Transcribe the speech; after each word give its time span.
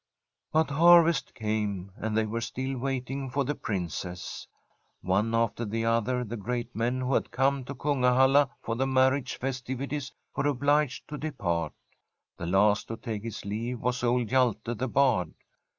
But 0.51 0.71
harvest 0.71 1.35
came 1.35 1.91
and 1.95 2.17
they 2.17 2.25
were 2.25 2.41
still 2.41 2.75
waiting 2.75 3.29
for 3.29 3.45
the 3.45 3.53
Princess. 3.53 4.47
One 5.01 5.35
after 5.35 5.63
the 5.63 5.85
other 5.85 6.23
the 6.23 6.37
great 6.37 6.75
men 6.75 7.01
who 7.01 7.13
had 7.13 7.29
come 7.29 7.63
to 7.65 7.75
Kungahalla 7.75 8.49
for 8.63 8.75
the 8.75 8.87
mar 8.87 9.11
riage 9.11 9.37
festivities 9.37 10.11
were 10.35 10.47
obliged 10.47 11.07
to 11.09 11.19
depart. 11.19 11.73
The 12.37 12.47
last 12.47 12.87
to 12.87 12.97
take 12.97 13.21
his 13.21 13.45
leave 13.45 13.79
was 13.79 14.03
old 14.03 14.29
Hjalte 14.29 14.75
the 14.75 14.87
Bard. 14.87 15.35